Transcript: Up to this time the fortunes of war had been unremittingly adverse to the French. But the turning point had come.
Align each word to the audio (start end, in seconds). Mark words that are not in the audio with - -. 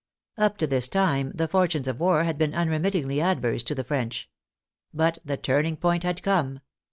Up 0.35 0.57
to 0.57 0.65
this 0.65 0.89
time 0.89 1.31
the 1.35 1.47
fortunes 1.47 1.87
of 1.87 1.99
war 1.99 2.23
had 2.23 2.39
been 2.39 2.55
unremittingly 2.55 3.21
adverse 3.21 3.61
to 3.61 3.75
the 3.75 3.83
French. 3.83 4.31
But 4.91 5.19
the 5.23 5.37
turning 5.37 5.77
point 5.77 6.01
had 6.01 6.23
come. 6.23 6.61